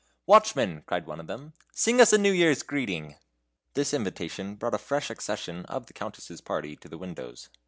[0.25, 3.17] "Watchman," cried one of them, "sing us a New Year's greeting!"
[3.75, 7.49] This invitation brought a fresh accession of the Countess' party to the windows.